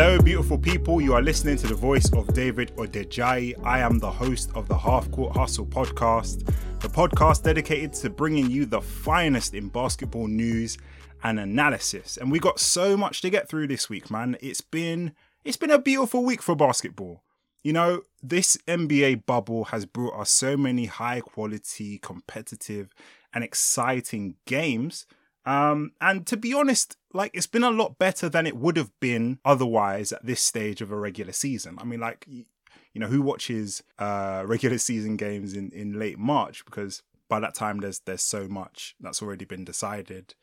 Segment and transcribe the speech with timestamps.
[0.00, 1.00] Hello, beautiful people.
[1.00, 3.52] You are listening to the voice of David Odejai.
[3.64, 6.46] I am the host of the Half Court Hustle podcast,
[6.78, 10.78] the podcast dedicated to bringing you the finest in basketball news
[11.24, 12.16] and analysis.
[12.16, 14.36] And we got so much to get through this week, man.
[14.40, 17.24] It's been it's been a beautiful week for basketball.
[17.64, 22.94] You know, this NBA bubble has brought us so many high quality, competitive,
[23.34, 25.06] and exciting games
[25.48, 28.90] um, and to be honest, like it's been a lot better than it would have
[29.00, 31.78] been otherwise at this stage of a regular season.
[31.80, 32.44] I mean, like you
[33.00, 37.78] know, who watches uh, regular season games in, in late March because by that time
[37.78, 40.34] there's there's so much that's already been decided.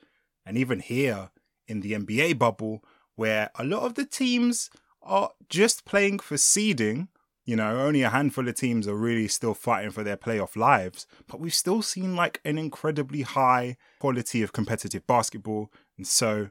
[0.44, 1.30] And even here
[1.68, 2.84] in the NBA bubble,
[3.16, 4.72] where a lot of the teams
[5.04, 7.10] are just playing for seeding
[7.46, 11.06] you know, only a handful of teams are really still fighting for their playoff lives,
[11.28, 15.72] but we've still seen like an incredibly high quality of competitive basketball.
[15.96, 16.50] And so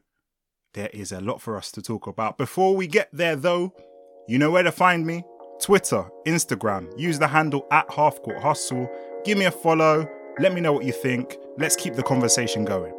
[0.75, 2.39] there is a lot for us to talk about.
[2.39, 3.75] Before we get there, though,
[4.29, 5.25] you know where to find me
[5.61, 6.89] Twitter, Instagram.
[6.97, 8.89] Use the handle at Half Court Hustle.
[9.25, 10.09] Give me a follow.
[10.39, 11.37] Let me know what you think.
[11.59, 12.93] Let's keep the conversation going.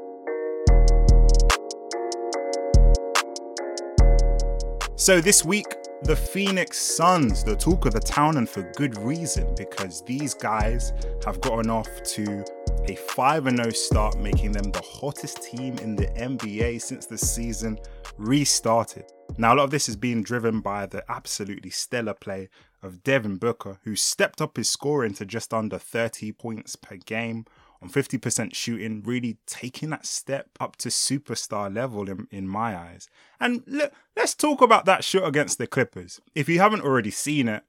[4.98, 5.68] So, this week,
[6.06, 10.94] the Phoenix Suns, the talk of the town, and for good reason, because these guys
[11.26, 12.46] have gotten off to
[12.88, 17.80] a 5 0 start, making them the hottest team in the NBA since the season
[18.18, 19.06] restarted.
[19.40, 22.50] Now, a lot of this is being driven by the absolutely stellar play
[22.84, 27.46] of Devin Booker, who stepped up his scoring to just under 30 points per game
[27.82, 33.10] on 50% shooting, really taking that step up to superstar level in, in my eyes.
[33.40, 36.22] And look, let's talk about that shot against the Clippers.
[36.34, 37.64] If you haven't already seen it,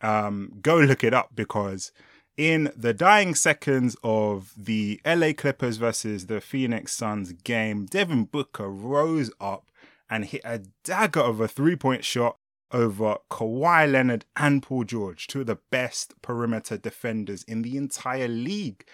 [0.00, 1.92] um, go look it up because
[2.36, 8.70] in the dying seconds of the LA Clippers versus the Phoenix Suns game, Devin Booker
[8.70, 9.70] rose up
[10.08, 12.38] and hit a dagger of a three point shot
[12.70, 18.28] over Kawhi Leonard and Paul George, two of the best perimeter defenders in the entire
[18.28, 18.84] league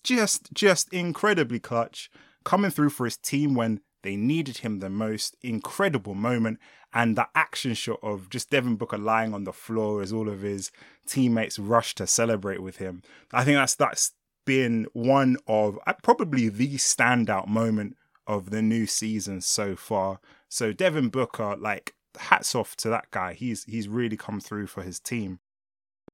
[0.00, 2.10] just just incredibly clutch,
[2.44, 5.36] coming through for his team when they needed him the most.
[5.42, 6.58] Incredible moment.
[6.92, 10.40] And the action shot of just Devin Booker lying on the floor as all of
[10.40, 10.72] his
[11.06, 13.02] teammates rush to celebrate with him.
[13.32, 14.12] I think that's that's
[14.44, 17.96] been one of uh, probably the standout moment
[18.26, 20.20] of the new season so far.
[20.48, 23.34] So Devin Booker, like hats off to that guy.
[23.34, 25.38] He's he's really come through for his team.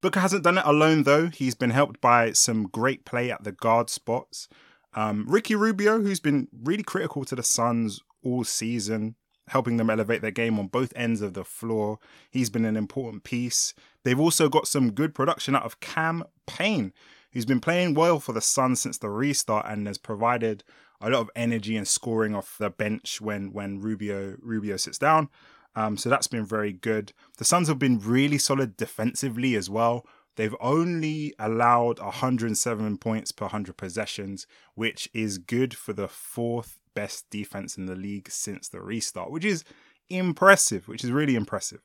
[0.02, 1.28] Booker hasn't done it alone, though.
[1.28, 4.48] He's been helped by some great play at the guard spots.
[4.94, 9.16] Um, Ricky Rubio, who's been really critical to the Suns all season,
[9.48, 11.98] helping them elevate their game on both ends of the floor.
[12.30, 13.74] He's been an important piece.
[14.04, 16.92] They've also got some good production out of Cam Payne,
[17.32, 20.64] who's been playing well for the Suns since the restart and has provided
[21.00, 25.28] a lot of energy and scoring off the bench when when Rubio Rubio sits down.
[25.76, 27.12] Um, so that's been very good.
[27.36, 30.06] The Suns have been really solid defensively as well.
[30.36, 37.28] They've only allowed 107 points per 100 possessions, which is good for the fourth best
[37.30, 39.64] defense in the league since the restart, which is
[40.08, 41.80] impressive, which is really impressive.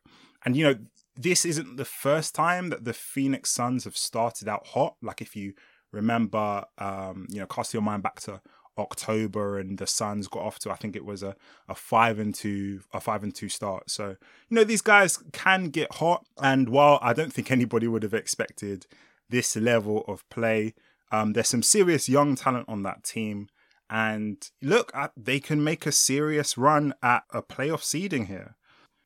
[0.45, 0.75] And, you know,
[1.15, 4.95] this isn't the first time that the Phoenix Suns have started out hot.
[5.01, 5.53] Like, if you
[5.91, 8.41] remember, um, you know, cast your mind back to
[8.77, 11.35] October and the Suns got off to I think it was a,
[11.67, 13.89] a five and two a five and two start.
[13.89, 14.09] So
[14.49, 18.13] you know these guys can get hot, and while I don't think anybody would have
[18.13, 18.87] expected
[19.29, 20.73] this level of play,
[21.11, 23.49] um, there's some serious young talent on that team,
[23.89, 28.55] and look, at they can make a serious run at a playoff seeding here.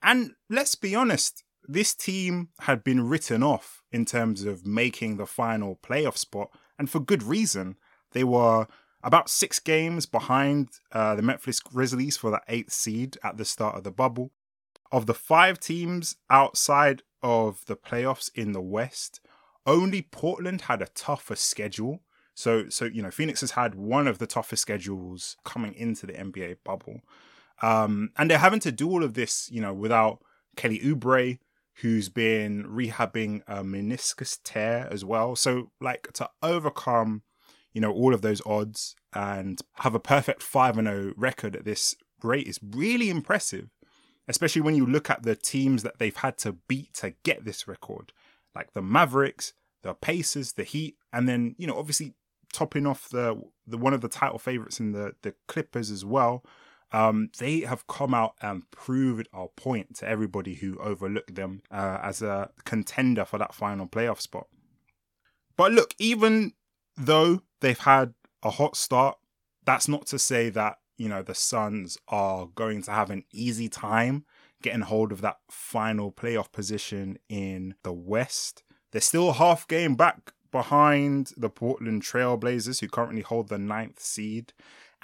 [0.01, 5.25] And let's be honest, this team had been written off in terms of making the
[5.25, 7.77] final playoff spot, and for good reason.
[8.11, 8.67] They were
[9.05, 13.77] about six games behind uh, the Memphis Grizzlies for that eighth seed at the start
[13.77, 14.31] of the bubble.
[14.91, 19.21] Of the five teams outside of the playoffs in the West,
[19.65, 22.01] only Portland had a tougher schedule.
[22.33, 26.13] So, so you know, Phoenix has had one of the toughest schedules coming into the
[26.13, 27.01] NBA bubble,
[27.61, 30.19] um, and they're having to do all of this, you know, without
[30.55, 31.37] Kelly Oubre,
[31.75, 35.35] who's been rehabbing a meniscus tear as well.
[35.35, 37.21] So, like to overcome
[37.75, 41.93] you know, all of those odds and have a perfect 5 0 record at this
[42.23, 43.69] rate is really impressive,
[44.29, 47.67] especially when you look at the teams that they've had to beat to get this
[47.67, 48.13] record,
[48.55, 52.13] like the Mavericks, the Pacers, the Heat, and then, you know, obviously
[52.53, 56.45] topping off the, the one of the title favorites in the, the Clippers as well.
[56.93, 61.99] Um, they have come out and proved our point to everybody who overlooked them uh,
[62.01, 64.47] as a contender for that final playoff spot.
[65.57, 66.53] But look, even
[66.97, 68.13] though they've had
[68.43, 69.17] a hot start,
[69.65, 73.67] that's not to say that, you know, the Suns are going to have an easy
[73.67, 74.25] time
[74.61, 78.63] getting hold of that final playoff position in the West.
[78.91, 84.53] They're still half game back behind the Portland Trailblazers, who currently hold the ninth seed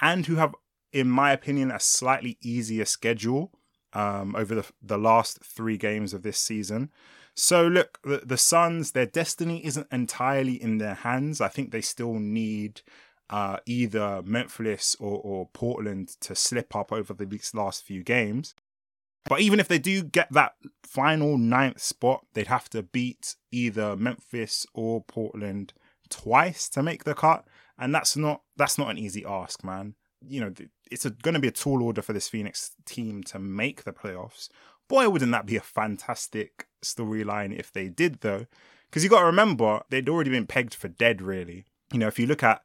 [0.00, 0.54] and who have,
[0.92, 3.52] in my opinion, a slightly easier schedule
[3.92, 6.90] um, over the, the last three games of this season.
[7.34, 11.40] So, look, the, the Suns, their destiny isn't entirely in their hands.
[11.40, 12.82] I think they still need
[13.30, 18.54] uh, either Memphis or, or Portland to slip up over the last few games.
[19.24, 23.96] But even if they do get that final ninth spot, they'd have to beat either
[23.96, 25.72] Memphis or Portland
[26.10, 27.46] twice to make the cut,
[27.78, 29.94] and that's not that's not an easy ask, man.
[30.20, 30.52] You know,
[30.90, 34.48] it's going to be a tall order for this Phoenix team to make the playoffs.
[34.92, 38.44] Boy, wouldn't that be a fantastic storyline if they did, though?
[38.90, 41.64] Because you got to remember they'd already been pegged for dead, really.
[41.94, 42.60] You know, if you look at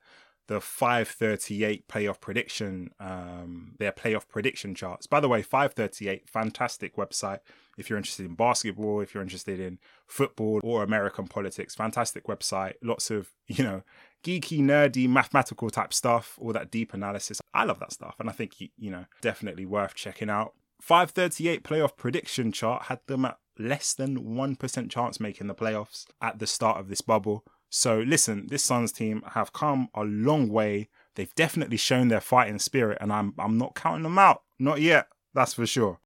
[0.48, 5.08] the 538 playoff prediction, um, their playoff prediction charts.
[5.08, 7.40] By the way, 538, fantastic website.
[7.78, 12.74] If you're interested in basketball, if you're interested in football or American politics, fantastic website.
[12.84, 13.84] Lots of, you know,
[14.22, 17.40] geeky, nerdy, mathematical type stuff, all that deep analysis.
[17.54, 18.16] I love that stuff.
[18.20, 20.52] And I think, you know, definitely worth checking out.
[20.82, 26.40] 538 playoff prediction chart had them at less than 1% chance making the playoffs at
[26.40, 27.44] the start of this bubble.
[27.70, 30.90] So listen, this Suns team have come a long way.
[31.16, 34.44] They've definitely shown their fighting spirit, and I'm I'm not counting them out.
[34.60, 36.00] Not yet, that's for sure.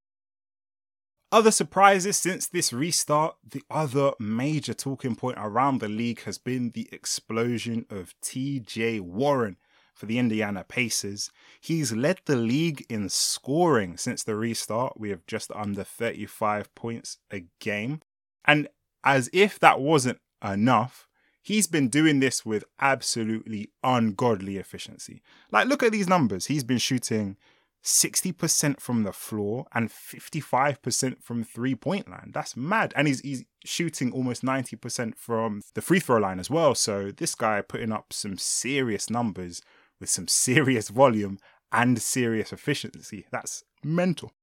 [1.31, 6.71] Other surprises since this restart, the other major talking point around the league has been
[6.71, 9.57] the explosion of TJ Warren
[10.01, 11.29] for the Indiana Pacers.
[11.61, 14.99] He's led the league in scoring since the restart.
[14.99, 18.01] We have just under 35 points a game.
[18.43, 18.67] And
[19.03, 21.07] as if that wasn't enough,
[21.43, 25.21] he's been doing this with absolutely ungodly efficiency.
[25.51, 26.47] Like, look at these numbers.
[26.47, 27.37] He's been shooting
[27.83, 32.31] 60% from the floor and 55% from three point line.
[32.33, 32.91] That's mad.
[32.95, 36.73] And he's, he's shooting almost 90% from the free throw line as well.
[36.73, 39.61] So, this guy putting up some serious numbers
[40.01, 41.39] with some serious volume
[41.71, 43.25] and serious efficiency.
[43.31, 44.33] That's mental.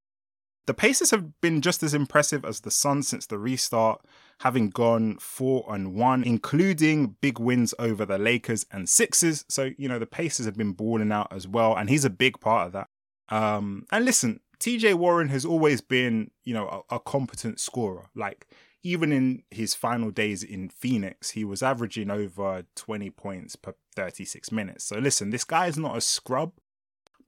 [0.65, 4.01] The Pacers have been just as impressive as the Suns since the restart,
[4.41, 9.45] having gone 4 and 1, including big wins over the Lakers and Sixers.
[9.49, 12.39] So, you know, the Pacers have been balling out as well, and he's a big
[12.39, 12.87] part of that.
[13.29, 18.09] Um, and listen, TJ Warren has always been, you know, a, a competent scorer.
[18.15, 18.47] Like,
[18.83, 24.51] even in his final days in Phoenix, he was averaging over 20 points per 36
[24.51, 24.85] minutes.
[24.85, 26.53] So, listen, this guy is not a scrub,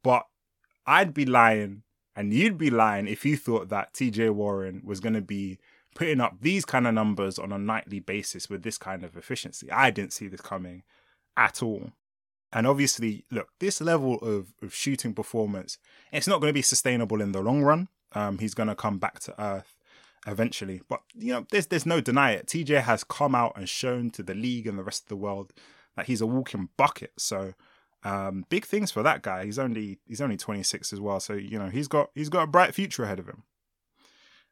[0.03, 0.25] but
[0.85, 1.83] I'd be lying
[2.15, 5.59] and you'd be lying if you thought that TJ Warren was going to be
[5.95, 9.69] putting up these kind of numbers on a nightly basis with this kind of efficiency.
[9.71, 10.83] I didn't see this coming
[11.35, 11.91] at all.
[12.53, 15.77] And obviously, look, this level of, of shooting performance,
[16.11, 17.87] it's not going to be sustainable in the long run.
[18.13, 19.77] Um, he's going to come back to earth
[20.27, 20.81] eventually.
[20.87, 22.47] But, you know, there's, there's no deny it.
[22.47, 25.53] TJ has come out and shown to the league and the rest of the world
[25.95, 27.11] that he's a walking bucket.
[27.17, 27.53] So
[28.03, 29.45] um, big things for that guy.
[29.45, 32.47] He's only he's only 26 as well, so you know he's got he's got a
[32.47, 33.43] bright future ahead of him.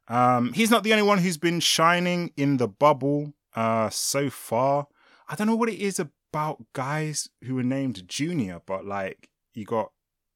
[0.08, 4.88] Um, he's not the only one who's been shining in the bubble uh, so far.
[5.28, 9.66] I don't know what it is about guys who are named Junior, but like you
[9.66, 9.92] got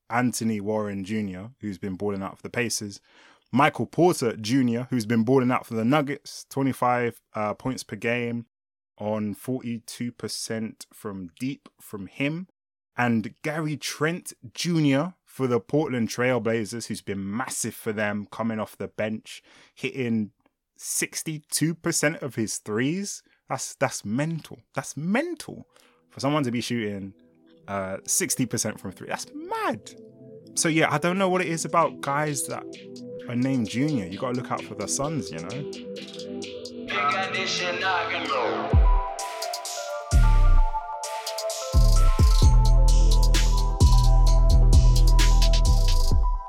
[0.09, 2.99] Anthony Warren Jr., who's been balling out for the Pacers.
[3.55, 8.47] Michael Porter Jr., who's been balling out for the Nuggets, 25 uh, points per game
[8.97, 12.47] on 42% from deep from him
[12.97, 15.13] and Gary Trent Jr.
[15.23, 19.43] for the Portland Trailblazers, who's been massive for them coming off the bench,
[19.75, 20.31] hitting
[20.79, 23.21] 62% of his threes.
[23.49, 24.59] That's that's mental.
[24.73, 25.67] That's mental
[26.09, 27.13] for someone to be shooting
[27.67, 29.07] uh, 60% from three.
[29.07, 29.91] That's mad.
[30.55, 32.65] So yeah, I don't know what it is about guys that
[33.27, 34.05] are named Junior.
[34.05, 35.71] You gotta look out for the sons, you know.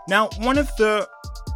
[0.06, 1.08] Now, one of the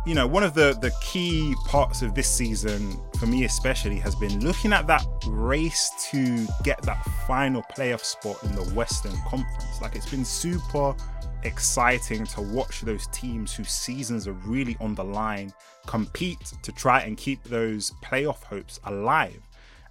[0.06, 4.14] you know, one of the the key parts of this season for me especially has
[4.14, 9.82] been looking at that race to get that final playoff spot in the Western Conference.
[9.82, 10.94] Like it's been super
[11.42, 15.52] exciting to watch those teams whose seasons are really on the line
[15.86, 19.40] compete to try and keep those playoff hopes alive.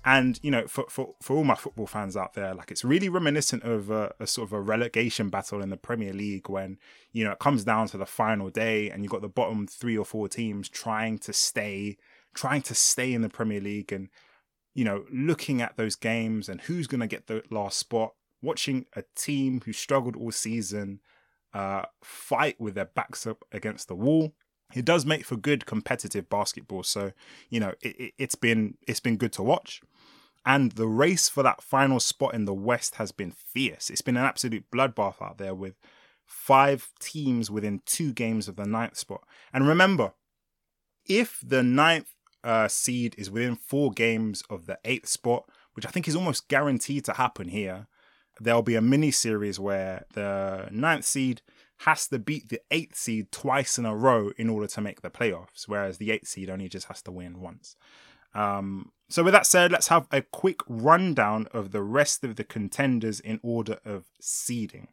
[0.05, 3.09] And you know, for, for, for all my football fans out there, like it's really
[3.09, 6.77] reminiscent of a, a, sort of a relegation battle in the Premier League when
[7.11, 9.97] you know it comes down to the final day and you've got the bottom three
[9.97, 11.97] or four teams trying to stay,
[12.33, 14.09] trying to stay in the Premier League, and
[14.73, 18.13] you know, looking at those games and who's going to get the last spot.
[18.39, 20.99] Watching a team who struggled all season
[21.53, 24.33] uh, fight with their backs up against the wall
[24.75, 26.83] it does make for good competitive basketball.
[26.83, 27.11] So
[27.49, 29.81] you know it, it, has been it's been good to watch,
[30.45, 33.89] and the race for that final spot in the West has been fierce.
[33.89, 35.75] It's been an absolute bloodbath out there with
[36.25, 39.21] five teams within two games of the ninth spot.
[39.53, 40.13] And remember,
[41.05, 42.13] if the ninth
[42.43, 46.49] uh, seed is within four games of the eighth spot, which I think is almost
[46.49, 47.87] guaranteed to happen here,
[48.39, 51.41] there'll be a mini series where the ninth seed
[51.81, 55.09] has to beat the eighth seed twice in a row in order to make the
[55.09, 57.75] playoffs, whereas the eighth seed only just has to win once.
[58.33, 62.43] Um, so, with that said, let's have a quick rundown of the rest of the
[62.43, 64.89] contenders in order of seeding.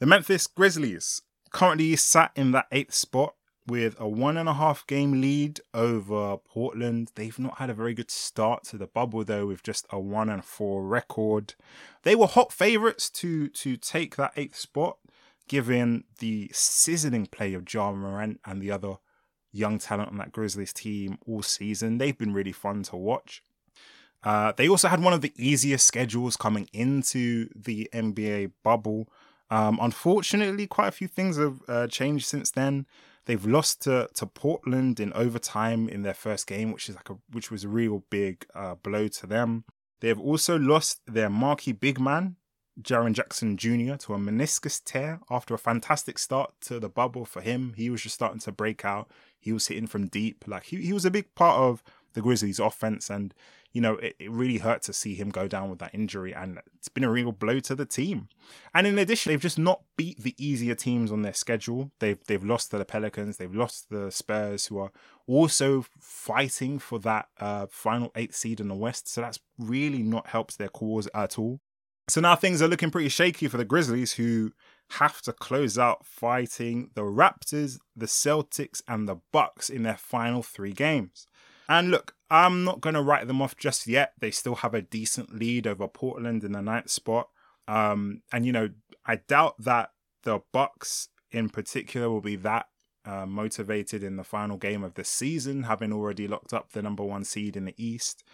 [0.00, 3.34] The Memphis Grizzlies currently sat in that eighth spot
[3.66, 7.10] with a one and a half game lead over Portland.
[7.14, 10.28] They've not had a very good start to the bubble though, with just a one
[10.28, 11.54] and four record.
[12.02, 14.98] They were hot favourites to to take that eighth spot,
[15.48, 18.96] given the sizzling play of Ja Morant and the other
[19.52, 21.98] young talent on that Grizzlies team all season.
[21.98, 23.42] They've been really fun to watch.
[24.22, 29.08] Uh, they also had one of the easiest schedules coming into the NBA bubble.
[29.50, 32.86] Um, unfortunately, quite a few things have uh, changed since then.
[33.26, 37.16] They've lost to, to Portland in overtime in their first game, which is like a
[37.30, 39.64] which was a real big uh, blow to them.
[40.00, 42.36] They have also lost their marquee big man,
[42.80, 47.40] Jaren Jackson Jr., to a meniscus tear after a fantastic start to the bubble for
[47.40, 47.72] him.
[47.76, 49.10] He was just starting to break out.
[49.38, 50.44] He was hitting from deep.
[50.46, 53.08] Like he, he was a big part of the Grizzlies offense.
[53.08, 53.32] And
[53.74, 56.60] you know, it, it really hurt to see him go down with that injury, and
[56.76, 58.28] it's been a real blow to the team.
[58.72, 61.90] And in addition, they've just not beat the easier teams on their schedule.
[61.98, 64.92] They've they've lost to the Pelicans, they've lost the Spurs, who are
[65.26, 69.08] also fighting for that uh, final eighth seed in the West.
[69.08, 71.60] So that's really not helped their cause at all.
[72.08, 74.52] So now things are looking pretty shaky for the Grizzlies, who
[74.90, 80.42] have to close out fighting the Raptors, the Celtics, and the Bucks in their final
[80.42, 81.26] three games.
[81.68, 84.12] And look, I'm not going to write them off just yet.
[84.18, 87.28] They still have a decent lead over Portland in the ninth spot.
[87.68, 88.70] Um, and you know,
[89.06, 89.90] I doubt that
[90.24, 92.66] the Bucks in particular will be that
[93.04, 97.04] uh, motivated in the final game of the season, having already locked up the number
[97.04, 98.24] one seed in the East.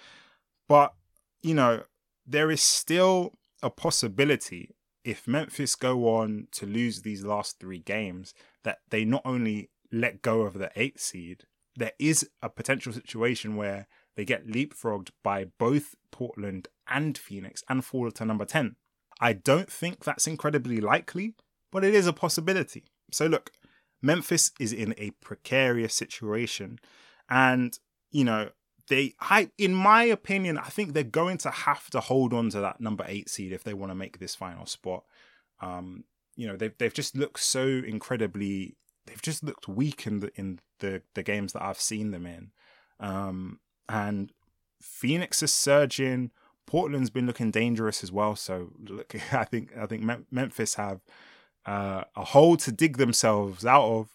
[0.66, 0.94] But
[1.42, 1.82] you know,
[2.26, 8.32] there is still a possibility if Memphis go on to lose these last three games
[8.64, 11.44] that they not only let go of the eighth seed,
[11.80, 17.84] there is a potential situation where they get leapfrogged by both Portland and Phoenix and
[17.84, 18.76] fall to number 10.
[19.20, 21.34] I don't think that's incredibly likely,
[21.72, 22.84] but it is a possibility.
[23.10, 23.50] So, look,
[24.02, 26.78] Memphis is in a precarious situation.
[27.30, 27.78] And,
[28.10, 28.50] you know,
[28.88, 32.60] they, I, in my opinion, I think they're going to have to hold on to
[32.60, 35.04] that number eight seed if they want to make this final spot.
[35.62, 36.04] Um,
[36.36, 38.76] you know, they've, they've just looked so incredibly
[39.10, 42.52] they've just looked weak in the in the the games that I've seen them in.
[43.00, 44.32] Um, and
[44.80, 46.30] Phoenix is surging.
[46.66, 48.36] Portland's been looking dangerous as well.
[48.36, 51.00] So look, I think I think Memphis have
[51.66, 54.08] uh, a hole to dig themselves out of.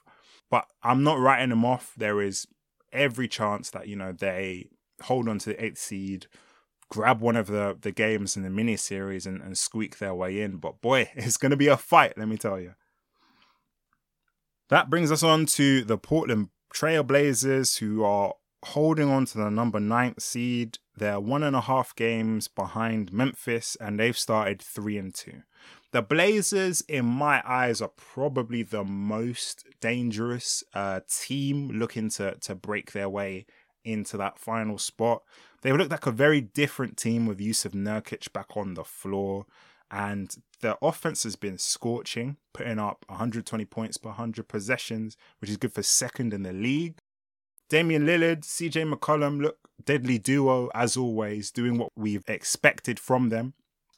[0.49, 1.93] But I'm not writing them off.
[1.97, 2.47] There is
[2.93, 4.69] every chance that you know they
[5.03, 6.27] hold on to the eighth seed,
[6.89, 10.41] grab one of the the games in the mini series and, and squeak their way
[10.41, 10.57] in.
[10.57, 12.17] But boy, it's going to be a fight.
[12.17, 12.75] Let me tell you.
[14.69, 19.79] That brings us on to the Portland Trailblazers, who are holding on to the number
[19.79, 20.79] ninth seed.
[20.97, 25.43] They're one and a half games behind Memphis, and they've started three and two.
[25.91, 32.55] The Blazers, in my eyes, are probably the most dangerous uh, team looking to to
[32.55, 33.45] break their way
[33.83, 35.21] into that final spot.
[35.61, 39.45] They looked like a very different team with Jusuf Nurkic back on the floor
[39.91, 45.57] and the offense has been scorching, putting up 120 points per 100 possessions, which is
[45.57, 46.97] good for second in the league.
[47.69, 53.53] Damian Lillard, CJ McCollum look deadly duo as always, doing what we've expected from them,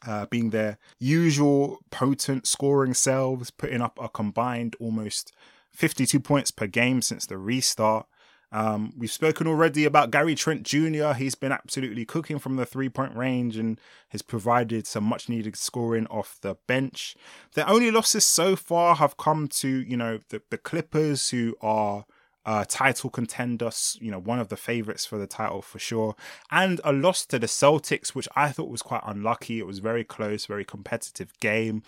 [0.06, 5.34] uh, being their usual potent scoring selves, putting up a combined almost
[5.72, 8.08] 52 points per game since the restart.
[8.52, 11.12] Um, we've spoken already about Gary Trent Jr.
[11.14, 15.56] He's been absolutely cooking from the three point range and has provided some much needed
[15.56, 17.16] scoring off the bench.
[17.54, 22.06] The only losses so far have come to, you know, the, the Clippers, who are
[22.46, 26.16] uh, title contenders, you know, one of the favorites for the title for sure,
[26.50, 29.60] and a loss to the Celtics, which I thought was quite unlucky.
[29.60, 31.84] It was very close, very competitive game.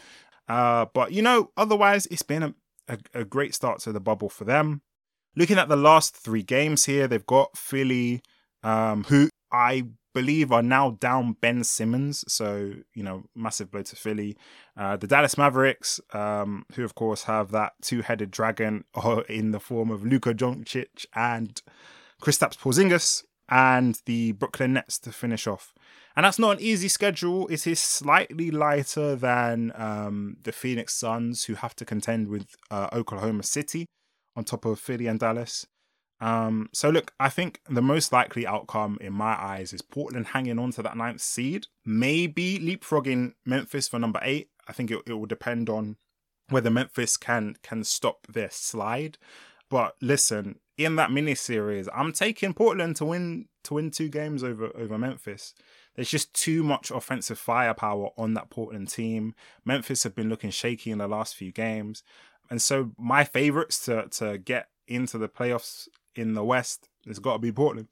[0.49, 2.53] Uh, but, you know, otherwise, it's been a,
[2.89, 4.81] a, a great start to the bubble for them.
[5.35, 8.21] Looking at the last three games here, they've got Philly,
[8.63, 9.83] um, who I
[10.13, 12.23] believe are now down Ben Simmons.
[12.27, 14.35] So, you know, massive blow to Philly.
[14.75, 18.85] Uh, the Dallas Mavericks, um, who of course have that two headed dragon
[19.29, 21.61] in the form of Luka Doncic and
[22.21, 25.73] Kristaps Porzingis, and the Brooklyn Nets to finish off.
[26.15, 27.47] And that's not an easy schedule.
[27.47, 32.89] It is slightly lighter than um, the Phoenix Suns, who have to contend with uh,
[32.91, 33.85] Oklahoma City
[34.39, 35.67] on top of Philly and Dallas.
[36.21, 40.57] Um, so look, I think the most likely outcome in my eyes is Portland hanging
[40.57, 44.49] on to that ninth seed, maybe leapfrogging Memphis for number eight.
[44.67, 45.97] I think it, it will depend on
[46.49, 49.17] whether Memphis can can stop their slide.
[49.69, 54.43] But listen, in that mini series, I'm taking Portland to win to win two games
[54.43, 55.53] over over Memphis.
[55.95, 59.35] There's just too much offensive firepower on that Portland team.
[59.63, 62.03] Memphis have been looking shaky in the last few games.
[62.49, 66.89] And so my favorites to to get into the playoffs in the West.
[67.05, 67.89] It's got to be Portland.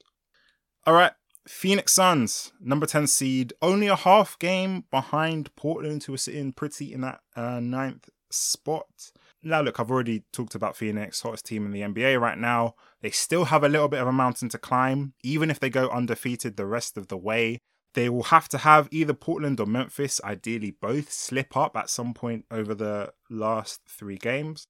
[0.85, 1.13] All right,
[1.47, 6.93] Phoenix Suns, number 10 seed, only a half game behind Portland, who are sitting pretty
[6.93, 9.11] in that uh, ninth spot.
[9.43, 12.75] Now, look, I've already talked about Phoenix, hottest team in the NBA right now.
[13.01, 15.13] They still have a little bit of a mountain to climb.
[15.23, 17.59] Even if they go undefeated the rest of the way,
[17.93, 22.13] they will have to have either Portland or Memphis, ideally both, slip up at some
[22.13, 24.67] point over the last three games.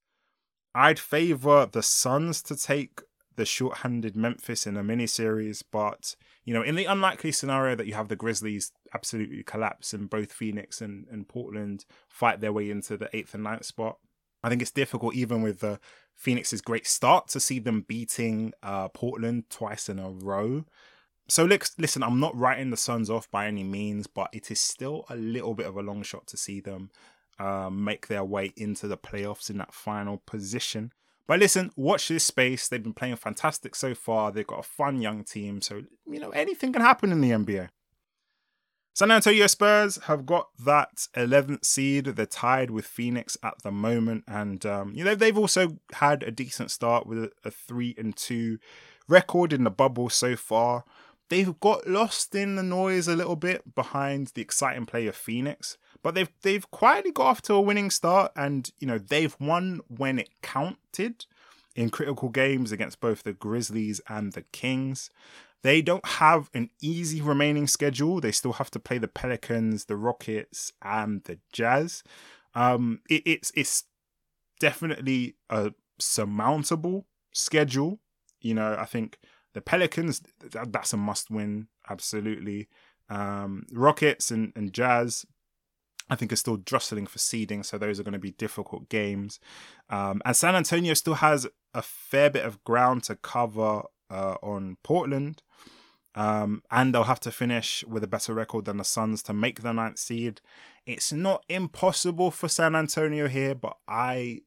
[0.74, 3.00] I'd favor the Suns to take
[3.36, 7.86] the short-handed Memphis in a mini series, but you know, in the unlikely scenario that
[7.86, 12.70] you have the Grizzlies absolutely collapse and both Phoenix and, and Portland fight their way
[12.70, 13.98] into the eighth and ninth spot,
[14.42, 15.78] I think it's difficult even with the
[16.14, 20.64] Phoenix's great start to see them beating uh, Portland twice in a row.
[21.28, 25.04] So listen, I'm not writing the Suns off by any means, but it is still
[25.10, 26.90] a little bit of a long shot to see them
[27.38, 30.92] uh, make their way into the playoffs in that final position.
[31.26, 32.68] But listen, watch this space.
[32.68, 34.32] They've been playing fantastic so far.
[34.32, 35.60] They've got a fun young team.
[35.60, 37.68] So, you know, anything can happen in the NBA.
[38.94, 42.06] San Antonio Spurs have got that 11th seed.
[42.06, 44.24] They're tied with Phoenix at the moment.
[44.26, 48.58] And, um, you know, they've also had a decent start with a 3 and 2
[49.06, 50.84] record in the bubble so far.
[51.28, 55.76] They've got lost in the noise a little bit behind the exciting play of Phoenix.
[56.02, 59.80] But they've they've quietly got off to a winning start, and you know they've won
[59.88, 61.26] when it counted
[61.74, 65.10] in critical games against both the Grizzlies and the Kings.
[65.62, 68.20] They don't have an easy remaining schedule.
[68.20, 72.04] They still have to play the Pelicans, the Rockets, and the Jazz.
[72.54, 73.84] Um, it, it's it's
[74.60, 78.00] definitely a surmountable schedule.
[78.40, 79.18] You know, I think
[79.54, 82.68] the Pelicans that's a must win, absolutely.
[83.08, 85.24] Um, Rockets and, and Jazz
[86.10, 89.38] I think are still jostling for seeding, so those are going to be difficult games.
[89.90, 94.78] Um, and San Antonio still has a fair bit of ground to cover uh, on
[94.82, 95.42] Portland.
[96.14, 99.60] Um, and they'll have to finish with a better record than the Suns to make
[99.60, 100.40] the ninth seed.
[100.86, 104.40] It's not impossible for San Antonio here, but I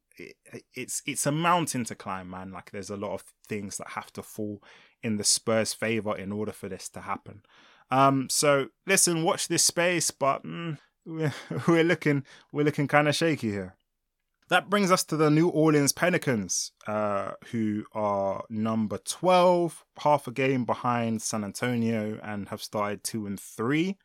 [0.73, 2.51] it's it's a mountain to climb, man.
[2.51, 4.61] Like there's a lot of things that have to fall
[5.03, 7.41] in the Spurs' favor in order for this to happen.
[7.89, 11.33] Um, so listen, watch this space, but mm, we're,
[11.67, 13.75] we're looking we're looking kind of shaky here.
[14.49, 20.31] That brings us to the New Orleans Pelicans, uh, who are number twelve, half a
[20.31, 23.97] game behind San Antonio, and have started two and three.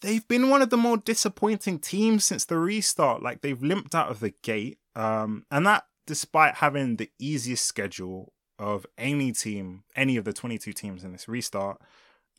[0.00, 3.22] They've been one of the more disappointing teams since the restart.
[3.22, 8.32] Like they've limped out of the gate, um, and that despite having the easiest schedule
[8.62, 11.80] of any team, any of the 22 teams in this restart.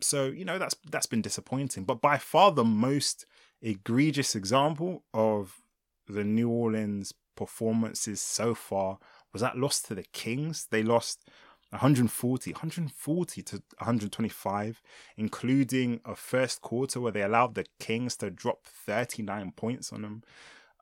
[0.02, 1.84] So, you know, that's that's been disappointing.
[1.84, 3.26] But by far the most
[3.62, 5.62] egregious example of
[6.08, 9.00] the New Orleans performances so far
[9.32, 10.68] was that loss to the Kings.
[10.70, 11.28] They lost
[11.72, 14.82] 140, 140 to 125,
[15.18, 20.24] including a first quarter where they allowed the Kings to drop 39 points on them.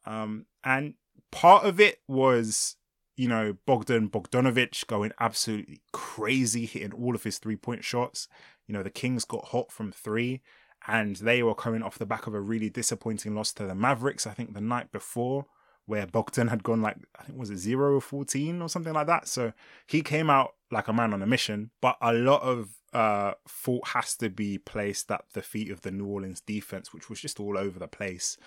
[0.06, 0.96] Um, and
[1.32, 2.76] part of it was,
[3.16, 8.28] you know, Bogdan Bogdanovic going absolutely crazy, hitting all of his three point shots.
[8.68, 10.42] You know, the Kings got hot from three
[10.88, 14.26] and they were coming off the back of a really disappointing loss to the Mavericks,
[14.26, 15.46] I think the night before,
[15.86, 19.28] where Bogdan had gone like, I think was it 0 14 or something like that.
[19.28, 19.54] So
[19.86, 23.90] he came out like a man on a mission, but a lot of uh, fault
[23.90, 27.40] has to be placed at the feet of the New Orleans defense, which was just
[27.40, 28.38] all over the place.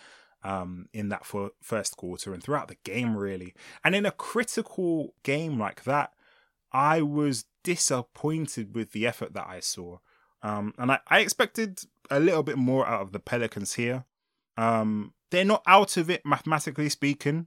[0.47, 3.55] Um, in that for first quarter and throughout the game, really.
[3.83, 6.13] And in a critical game like that,
[6.71, 10.01] I was disappointed with the effort that I saw.
[10.43, 11.81] Um, and I, I expected
[12.11, 14.05] a little bit more out of the Pelicans here.
[14.59, 17.47] Um, they're not out of it mathematically speaking,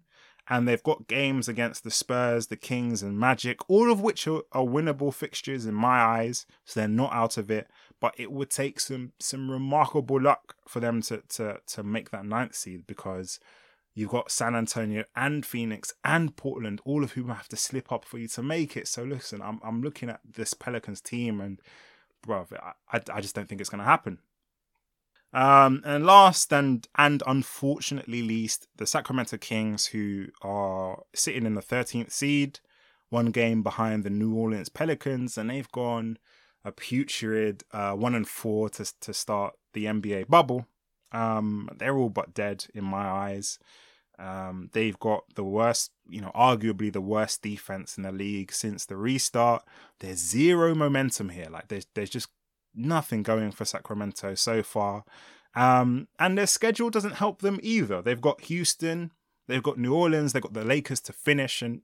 [0.49, 4.41] and they've got games against the Spurs, the Kings, and Magic, all of which are,
[4.51, 6.45] are winnable fixtures in my eyes.
[6.65, 10.79] So they're not out of it, but it would take some some remarkable luck for
[10.79, 13.39] them to to to make that ninth seed because
[13.93, 18.05] you've got San Antonio and Phoenix and Portland, all of whom have to slip up
[18.05, 18.87] for you to make it.
[18.87, 21.59] So listen, I'm I'm looking at this Pelicans team and
[22.21, 22.45] bro,
[22.91, 24.19] I, I just don't think it's going to happen.
[25.33, 31.61] Um, and last and and unfortunately least, the Sacramento Kings, who are sitting in the
[31.61, 32.59] 13th seed,
[33.09, 36.17] one game behind the New Orleans Pelicans, and they've gone
[36.67, 40.67] a putrid uh, one and four to to start the NBA bubble.
[41.11, 43.57] Um, they're all but dead in my eyes.
[44.19, 48.85] Um, they've got the worst, you know, arguably the worst defense in the league since
[48.85, 49.63] the restart.
[49.99, 51.47] There's zero momentum here.
[51.49, 52.27] Like there's there's just
[52.75, 55.05] nothing going for Sacramento so far.
[55.55, 58.01] Um, and their schedule doesn't help them either.
[58.01, 59.11] They've got Houston,
[59.47, 61.81] they've got New Orleans, they've got the Lakers to finish, and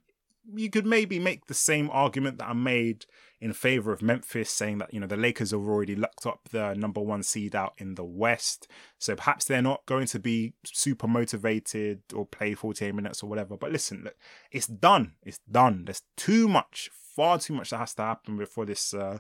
[0.56, 3.06] you could maybe make the same argument that I made
[3.40, 6.74] in favor of Memphis, saying that you know the Lakers have already locked up the
[6.76, 11.08] number one seed out in the West, so perhaps they're not going to be super
[11.08, 13.58] motivated or play 48 minutes or whatever.
[13.58, 14.16] But listen, look,
[14.52, 15.14] it's done.
[15.24, 15.86] It's done.
[15.86, 19.20] There's too much, far too much that has to happen before this uh,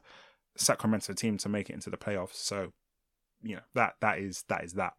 [0.56, 2.36] Sacramento team to make it into the playoffs.
[2.36, 2.72] So,
[3.42, 4.94] you know that that is that is that.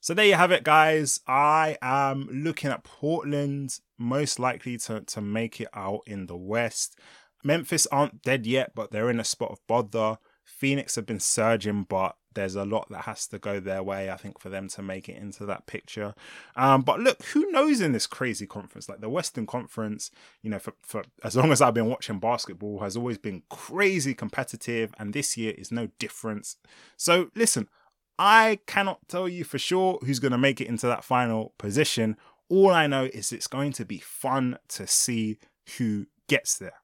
[0.00, 1.20] So there you have it, guys.
[1.26, 6.98] I am looking at Portland most likely to, to make it out in the West.
[7.42, 10.18] Memphis aren't dead yet, but they're in a spot of bother.
[10.44, 14.16] Phoenix have been surging, but there's a lot that has to go their way, I
[14.16, 16.14] think, for them to make it into that picture.
[16.54, 18.88] Um, but look, who knows in this crazy conference?
[18.88, 20.10] Like the Western Conference,
[20.42, 24.14] you know, for, for as long as I've been watching basketball, has always been crazy
[24.14, 26.56] competitive, and this year is no difference.
[26.96, 27.68] So listen,
[28.18, 32.16] I cannot tell you for sure who's going to make it into that final position.
[32.48, 35.38] All I know is it's going to be fun to see
[35.76, 36.74] who gets there.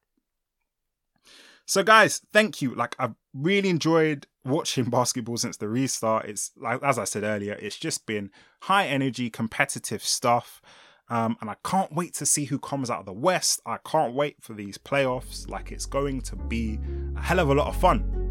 [1.66, 2.74] So, guys, thank you.
[2.74, 6.26] Like, I've really enjoyed watching basketball since the restart.
[6.26, 8.30] It's like, as I said earlier, it's just been
[8.62, 10.60] high energy, competitive stuff.
[11.08, 13.60] Um, and I can't wait to see who comes out of the West.
[13.66, 15.48] I can't wait for these playoffs.
[15.48, 16.78] Like, it's going to be
[17.16, 18.23] a hell of a lot of fun.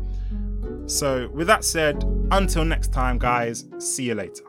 [0.86, 4.43] So, with that said, until next time, guys, see you later.